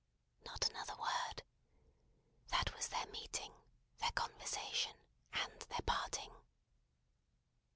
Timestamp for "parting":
5.85-6.31